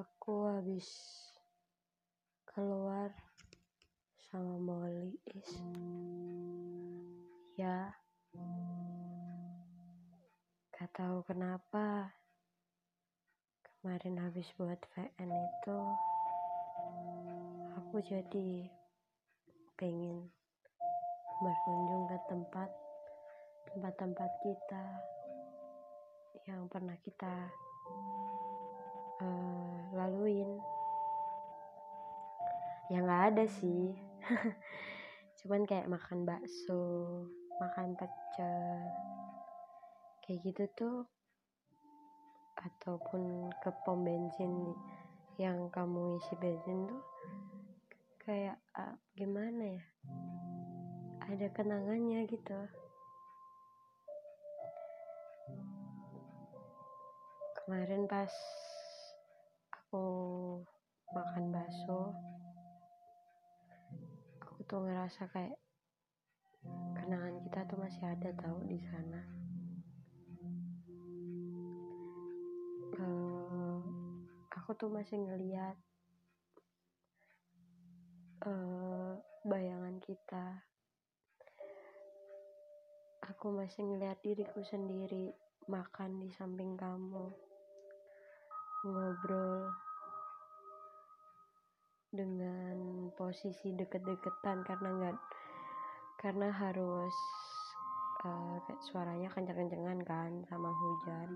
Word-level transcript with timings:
aku 0.00 0.48
habis 0.48 0.88
keluar 2.48 3.12
sama 4.32 4.56
Molly 4.56 5.12
is. 5.28 5.50
Ya. 7.60 7.92
Gak 10.72 10.88
tahu 10.96 11.20
kenapa 11.28 12.16
kemarin 13.60 14.16
habis 14.24 14.48
buat 14.56 14.80
VN 14.96 15.28
itu 15.28 15.80
aku 17.76 18.00
jadi 18.00 18.72
pengen 19.76 20.32
berkunjung 21.44 22.08
ke 22.08 22.16
tempat 22.32 22.70
tempat-tempat 23.68 24.30
kita 24.40 24.84
yang 26.48 26.64
pernah 26.72 26.96
kita 27.04 27.52
laluin 30.00 30.48
ya 32.90 32.98
nggak 33.04 33.24
ada 33.32 33.44
sih. 33.46 33.94
Cuman 35.38 35.62
kayak 35.62 35.86
makan 35.86 36.26
bakso 36.26 36.82
makan 37.62 37.94
pecel 37.94 38.82
kayak 40.26 40.40
gitu 40.42 40.64
tuh 40.74 40.98
ataupun 42.58 43.52
ke 43.62 43.70
pom 43.86 44.02
bensin 44.02 44.74
yang 45.38 45.70
kamu 45.72 46.18
isi 46.20 46.34
bensin 46.36 46.88
tuh 46.90 47.02
kayak 48.26 48.58
uh, 48.74 48.98
gimana 49.14 49.78
ya? 49.78 49.84
Ada 51.30 51.46
kenangannya 51.54 52.26
gitu. 52.26 52.58
Kemarin 57.54 58.10
pas 58.10 58.34
makan 61.10 61.50
bakso. 61.50 62.14
Aku 64.46 64.62
tuh 64.62 64.86
ngerasa 64.86 65.26
kayak 65.34 65.58
kenangan 66.94 67.42
kita 67.42 67.66
tuh 67.66 67.78
masih 67.82 68.04
ada 68.06 68.30
tahu 68.38 68.62
di 68.70 68.78
sana. 68.78 69.22
Uh, 72.94 73.82
aku 74.54 74.70
tuh 74.78 74.86
masih 74.86 75.18
ngeliat 75.18 75.74
uh, 78.46 79.18
bayangan 79.42 79.98
kita. 79.98 80.62
Aku 83.34 83.50
masih 83.50 83.82
ngeliat 83.82 84.22
diriku 84.22 84.62
sendiri 84.62 85.34
makan 85.66 86.22
di 86.22 86.30
samping 86.30 86.78
kamu 86.78 87.34
ngobrol 88.86 89.89
dengan 92.10 93.06
posisi 93.14 93.70
deket-deketan 93.70 94.66
karena 94.66 94.88
nggak 94.98 95.18
karena 96.18 96.50
harus 96.50 97.14
uh, 98.26 98.58
suaranya 98.90 99.30
kencang-kencangan 99.30 100.00
kan 100.02 100.30
sama 100.50 100.74
hujan. 100.74 101.30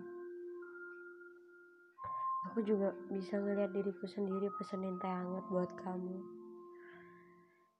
Aku 2.52 2.61
juga 2.61 2.92
bisa 3.08 3.41
ngeliat 3.41 3.72
diriku 3.72 4.05
sendiri 4.05 4.50
pesenin 4.61 4.98
teh 5.00 5.08
hangat 5.08 5.47
buat 5.48 5.70
kamu. 5.80 6.19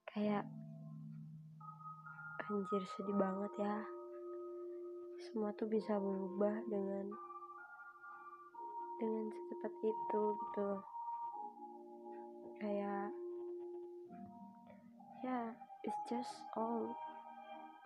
Kayak 0.09 0.47
anjir 2.49 2.83
sedih 2.97 3.19
banget 3.19 3.53
ya. 3.61 3.77
Semua 5.29 5.51
tuh 5.59 5.69
bisa 5.69 5.99
berubah 5.99 6.55
dengan 6.71 7.11
dengan 9.03 9.27
secepat 9.35 9.73
itu 9.83 10.23
gitu 10.39 10.94
kayak 12.63 13.09
ya 15.25 15.29
yeah, 15.31 15.47
it's 15.85 16.03
just 16.09 16.35
all 16.57 16.93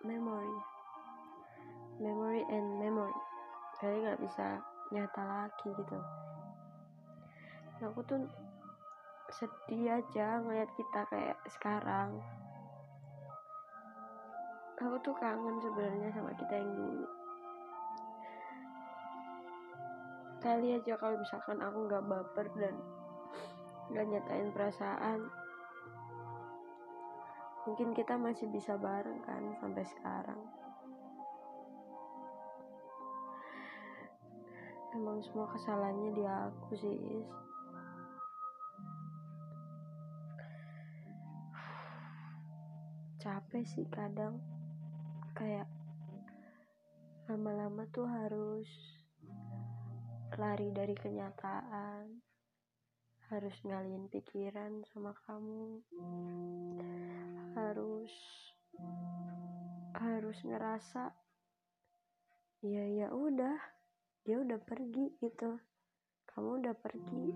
memory. 0.03 0.57
Memory 1.99 2.43
and 2.47 2.79
memory. 2.79 3.15
Kali 3.79 4.03
nggak 4.03 4.19
bisa 4.23 4.59
nyata 4.91 5.23
lagi 5.23 5.69
gitu. 5.71 5.99
Nah, 7.79 7.87
aku 7.87 8.03
tuh 8.07 8.23
sedih 9.31 9.99
aja 9.99 10.39
ngeliat 10.43 10.71
kita 10.75 11.01
kayak 11.11 11.39
sekarang. 11.51 12.19
Aku 14.79 14.95
tuh 15.03 15.15
kangen 15.19 15.59
sebenarnya 15.59 16.09
sama 16.15 16.31
kita 16.39 16.53
yang 16.55 16.71
dulu. 16.71 17.07
Kali 20.39 20.67
aja 20.79 20.95
kalau 20.95 21.19
misalkan 21.19 21.59
aku 21.59 21.77
nggak 21.83 22.07
baper 22.07 22.47
dan 22.55 22.75
nggak 23.89 24.05
nyatain 24.05 24.49
perasaan. 24.53 25.19
Mungkin 27.65 27.93
kita 27.97 28.17
masih 28.17 28.49
bisa 28.53 28.77
bareng 28.77 29.21
kan 29.25 29.43
sampai 29.61 29.85
sekarang. 29.85 30.41
Emang 34.93 35.21
semua 35.21 35.45
kesalahannya 35.53 36.11
di 36.17 36.25
aku 36.25 36.71
sih 36.77 36.97
is. 36.97 37.29
capek 43.19 43.67
sih 43.67 43.85
kadang. 43.91 44.39
Kayak 45.35 45.67
lama-lama 47.27 47.85
tuh 47.91 48.07
harus 48.07 48.65
lari 50.39 50.71
dari 50.71 50.95
kenyataan 50.95 52.28
harus 53.29 53.53
ngalihin 53.61 54.09
pikiran 54.09 54.81
sama 54.89 55.13
kamu. 55.29 55.85
Harus 57.53 58.13
harus 59.93 60.37
ngerasa 60.41 61.13
ya 62.65 62.83
ya 62.89 63.07
udah 63.13 63.57
dia 64.25 64.41
udah 64.41 64.57
pergi 64.57 65.13
gitu. 65.21 65.61
Kamu 66.25 66.65
udah 66.65 66.73
pergi. 66.73 67.27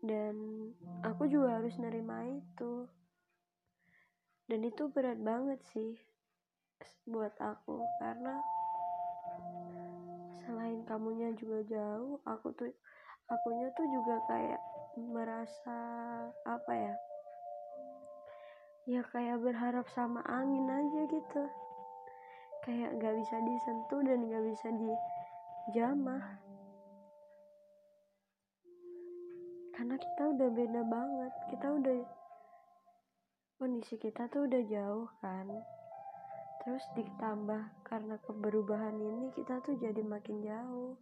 Dan 0.00 0.34
aku 1.02 1.26
juga 1.26 1.58
harus 1.58 1.74
nerima 1.82 2.22
itu. 2.30 2.86
Dan 4.46 4.62
itu 4.62 4.86
berat 4.94 5.18
banget 5.18 5.58
sih 5.74 5.98
buat 7.02 7.34
aku. 7.42 7.82
Karena 7.98 8.38
selain 10.46 10.86
kamunya 10.86 11.34
juga 11.34 11.66
jauh 11.66 12.22
aku 12.22 12.54
tuh 12.54 12.70
akunya 13.30 13.70
tuh 13.78 13.86
juga 13.86 14.18
kayak 14.26 14.60
merasa 14.98 15.78
apa 16.42 16.72
ya 16.74 16.94
ya 18.90 19.06
kayak 19.06 19.38
berharap 19.38 19.86
sama 19.94 20.18
angin 20.26 20.66
aja 20.66 21.06
gitu. 21.06 21.44
Kayak 22.66 22.98
gak 22.98 23.14
bisa 23.22 23.36
disentuh 23.38 24.02
dan 24.02 24.26
gak 24.26 24.44
bisa 24.50 24.68
dijamah. 24.74 26.24
Karena 29.78 29.94
kita 29.94 30.22
udah 30.34 30.48
beda 30.50 30.82
banget 30.84 31.32
kita 31.54 31.66
udah 31.70 31.96
kondisi 33.62 33.94
kita 33.94 34.26
tuh 34.26 34.50
udah 34.50 34.62
jauh 34.66 35.08
kan. 35.22 35.46
Terus 36.66 36.82
ditambah 36.98 37.62
karena 37.86 38.18
keberubahan 38.26 38.98
ini 38.98 39.30
kita 39.38 39.62
tuh 39.62 39.78
jadi 39.78 40.02
makin 40.02 40.44
jauh 40.44 40.98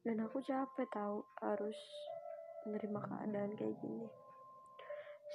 dan 0.00 0.16
aku 0.24 0.40
capek 0.40 0.88
tahu 0.88 1.20
harus 1.44 1.76
menerima 2.64 3.00
keadaan 3.04 3.52
kayak 3.56 3.76
gini. 3.84 4.08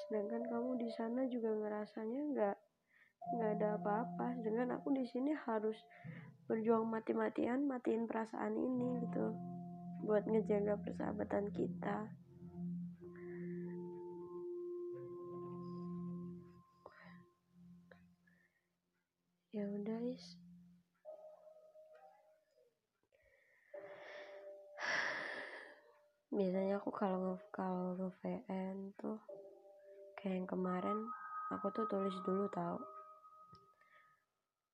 Sedangkan 0.05 0.43
kamu 0.49 0.81
di 0.81 0.89
sana 0.93 1.25
juga 1.29 1.53
ngerasanya 1.53 2.21
nggak 2.33 2.57
nggak 3.37 3.51
ada 3.57 3.67
apa-apa. 3.77 4.27
Dengan 4.41 4.77
aku 4.77 4.93
di 4.93 5.05
sini 5.05 5.33
harus 5.33 5.77
berjuang 6.49 6.85
mati-matian 6.85 7.65
matiin 7.65 8.05
perasaan 8.09 8.53
ini 8.57 9.05
gitu. 9.05 9.33
Buat 10.05 10.29
ngejaga 10.29 10.77
persahabatan 10.81 11.49
kita. 11.53 12.09
Ya 19.55 19.63
udah 19.71 20.03
is 20.11 20.35
biasanya 26.35 26.83
aku 26.83 26.91
kalau 26.91 27.39
kalau 27.47 27.95
VN 28.19 28.91
tuh 28.99 29.15
kayak 30.19 30.43
yang 30.43 30.47
kemarin 30.51 31.07
aku 31.47 31.71
tuh 31.71 31.87
tulis 31.87 32.11
dulu 32.27 32.43
tau. 32.51 32.75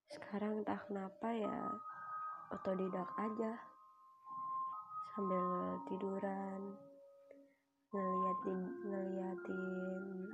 Sekarang 0.09 0.65
entah 0.65 0.81
kenapa 0.89 1.29
ya 1.29 1.69
otodidak 2.49 3.05
aja. 3.13 3.61
Sambil 5.13 5.77
tiduran 5.85 6.73
ngeliatin 7.93 8.59
ngeliatin 8.81 9.61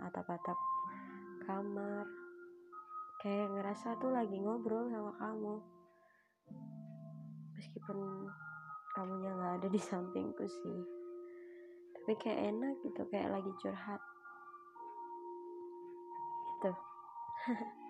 atap-atap 0.08 0.56
kamar. 1.44 2.08
Kayak 3.20 3.52
ngerasa 3.52 4.00
tuh 4.00 4.16
lagi 4.16 4.40
ngobrol 4.40 4.88
sama 4.88 5.12
kamu. 5.20 5.56
Meskipun 7.60 8.32
kamunya 8.96 9.32
nggak 9.36 9.54
ada 9.60 9.68
di 9.68 9.82
sampingku 9.82 10.48
sih 10.48 10.97
tapi 12.08 12.24
kayak 12.24 12.56
enak 12.56 12.80
gitu 12.88 13.04
kayak 13.12 13.36
lagi 13.36 13.52
curhat. 13.60 14.00
Gitu. 16.56 16.72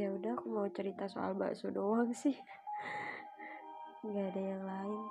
Ya 0.00 0.10
udah 0.10 0.32
aku 0.34 0.48
mau 0.48 0.66
cerita 0.72 1.04
soal 1.06 1.36
bakso 1.36 1.68
doang 1.68 2.08
sih. 2.16 2.32
Nggak 4.08 4.32
ada 4.32 4.42
yang 4.42 4.64
lain. 4.64 5.02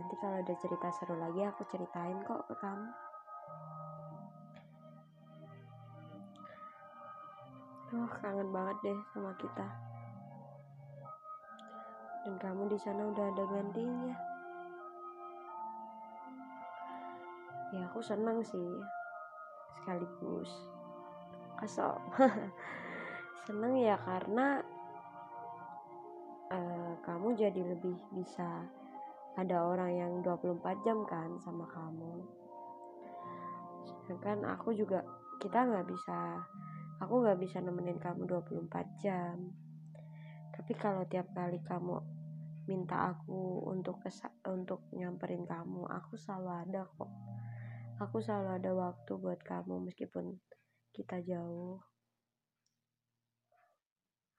Nanti 0.00 0.14
kalau 0.16 0.40
ada 0.40 0.54
cerita 0.56 0.88
seru 0.96 1.14
lagi 1.20 1.44
aku 1.44 1.62
ceritain 1.68 2.24
kok 2.24 2.48
ke 2.48 2.54
kamu. 2.56 2.88
Oh, 8.00 8.08
kangen 8.24 8.48
banget 8.48 8.76
deh 8.80 8.98
sama 9.12 9.30
kita. 9.36 9.66
Dan 12.24 12.34
kamu 12.40 12.64
di 12.72 12.78
sana 12.80 13.12
udah 13.12 13.24
ada 13.28 13.44
gantinya. 13.44 14.25
Ya 17.74 17.86
aku 17.88 18.02
senang 18.02 18.42
sih. 18.42 18.70
Sekaligus 19.80 20.50
kesel. 21.56 21.96
seneng 23.46 23.78
ya 23.78 23.96
karena 24.02 24.60
uh, 26.52 26.92
kamu 27.00 27.38
jadi 27.38 27.62
lebih 27.62 27.96
bisa 28.12 28.66
ada 29.38 29.56
orang 29.64 29.92
yang 29.94 30.12
24 30.20 30.84
jam 30.84 31.06
kan 31.08 31.38
sama 31.40 31.64
kamu. 31.70 32.26
Sedangkan 34.04 34.44
aku 34.52 34.74
juga 34.74 35.00
kita 35.40 35.64
nggak 35.64 35.86
bisa 35.88 36.44
aku 37.00 37.28
gak 37.28 37.38
bisa 37.40 37.60
nemenin 37.60 38.00
kamu 38.00 38.24
24 38.24 38.72
jam 39.04 39.36
tapi 40.56 40.72
kalau 40.72 41.04
tiap 41.04 41.28
kali 41.36 41.60
kamu 41.60 42.00
minta 42.64 43.12
aku 43.12 43.68
untuk 43.68 44.00
kesa 44.00 44.32
untuk 44.48 44.88
nyamperin 44.96 45.44
kamu 45.44 45.84
aku 45.84 46.16
selalu 46.16 46.50
ada 46.66 46.82
kok 46.96 47.12
aku 47.96 48.20
selalu 48.20 48.60
ada 48.60 48.72
waktu 48.76 49.12
buat 49.16 49.40
kamu 49.40 49.88
meskipun 49.88 50.36
kita 50.92 51.16
jauh. 51.24 51.80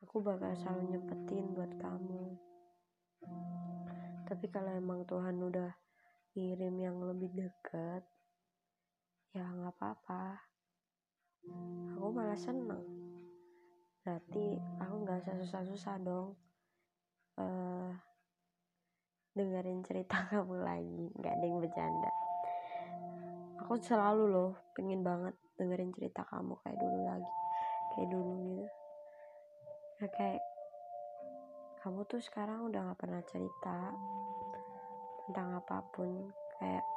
Aku 0.05 0.21
bakal 0.21 0.53
selalu 0.53 0.93
nyempetin 0.93 1.57
buat 1.57 1.73
kamu. 1.81 2.37
Tapi 4.29 4.45
kalau 4.53 4.77
emang 4.77 5.09
Tuhan 5.09 5.41
udah 5.41 5.73
ngirim 6.37 6.75
yang 6.77 7.01
lebih 7.01 7.33
dekat 7.33 8.05
ya 9.33 9.41
nggak 9.41 9.73
apa-apa. 9.73 10.37
Aku 11.97 12.13
malah 12.13 12.37
seneng. 12.37 12.85
Berarti 14.05 14.61
aku 14.77 14.95
nggak 15.01 15.17
usah 15.25 15.35
susah-susah 15.41 15.95
dong 16.05 16.37
uh, 17.41 17.89
dengerin 19.33 19.81
cerita 19.81 20.21
kamu 20.29 20.61
lagi. 20.61 21.09
Nggak 21.17 21.33
ada 21.41 21.45
yang 21.49 21.57
bercanda 21.57 22.26
aku 23.67 23.83
selalu 23.83 24.31
loh 24.31 24.51
pengen 24.71 25.03
banget 25.03 25.35
dengerin 25.59 25.91
cerita 25.91 26.23
kamu 26.31 26.55
kayak 26.63 26.79
dulu 26.79 27.03
lagi 27.03 27.33
kayak 27.91 28.07
dulu 28.07 28.33
gitu. 28.47 28.67
Nah, 29.99 30.09
kayak 30.15 30.41
kamu 31.83 31.99
tuh 32.07 32.23
sekarang 32.23 32.63
udah 32.71 32.79
gak 32.87 32.99
pernah 33.03 33.19
cerita 33.27 33.91
tentang 35.27 35.59
apa 35.59 35.83
pun. 35.91 36.31
Kayak 36.55 36.87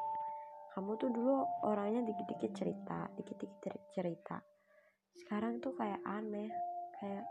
kamu 0.70 0.94
tuh 0.94 1.10
dulu 1.10 1.42
orangnya 1.66 2.06
dikit-dikit 2.06 2.54
cerita 2.54 3.10
dikit-dikit 3.18 3.90
cerita. 3.90 4.38
Sekarang 5.18 5.58
tuh 5.58 5.74
kayak 5.74 5.98
aneh 6.06 6.54
kayak 7.02 7.26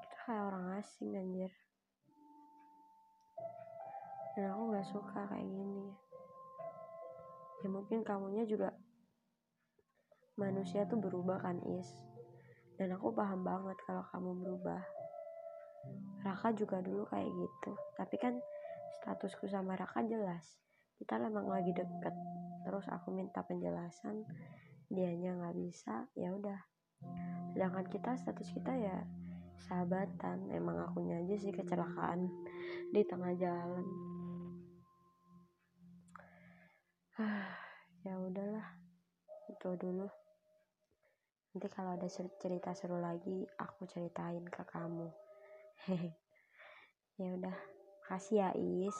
kita 0.00 0.16
kayak 0.24 0.42
orang 0.48 0.80
asing 0.80 1.12
anjir. 1.12 1.52
Dan 4.32 4.48
aku 4.48 4.62
nggak 4.72 4.88
suka 4.96 5.28
kayak 5.28 5.44
gini 5.44 6.07
ya 7.62 7.68
mungkin 7.68 8.06
kamunya 8.06 8.46
juga 8.46 8.70
manusia 10.38 10.86
tuh 10.86 11.02
berubah 11.02 11.42
kan 11.42 11.58
is? 11.66 11.90
Dan 12.78 12.94
aku 12.94 13.10
paham 13.10 13.42
banget 13.42 13.74
kalau 13.82 14.06
kamu 14.14 14.38
berubah. 14.38 14.82
Raka 16.22 16.54
juga 16.54 16.78
dulu 16.78 17.10
kayak 17.10 17.26
gitu. 17.26 17.72
Tapi 17.98 18.16
kan 18.22 18.38
statusku 19.02 19.50
sama 19.50 19.74
Raka 19.74 20.06
jelas. 20.06 20.62
Kita 20.94 21.18
memang 21.18 21.50
lagi 21.50 21.74
deket. 21.74 22.14
Terus 22.62 22.86
aku 22.86 23.10
minta 23.10 23.42
penjelasan. 23.42 24.22
Dianya 24.86 25.34
nggak 25.42 25.56
bisa 25.58 26.06
ya 26.14 26.30
udah. 26.30 26.62
Sedangkan 27.50 27.86
kita 27.90 28.14
status 28.14 28.54
kita 28.54 28.78
ya 28.78 29.02
sahabatan. 29.66 30.54
Emang 30.54 30.78
akunya 30.78 31.18
aja 31.18 31.34
sih 31.34 31.50
kecelakaan 31.50 32.30
di 32.94 33.02
tengah 33.02 33.34
jalan 33.34 33.86
ya 38.06 38.14
udahlah 38.14 38.68
itu 39.50 39.68
dulu. 39.74 40.06
Nanti 41.50 41.66
kalau 41.66 41.98
ada 41.98 42.06
cerita 42.38 42.70
seru 42.78 43.02
lagi 43.02 43.42
aku 43.58 43.90
ceritain 43.90 44.46
ke 44.46 44.62
kamu. 44.68 45.10
Ya 47.18 47.34
udah 47.34 47.58
kasih 48.06 48.46
ya 48.46 48.50
Is 48.54 48.94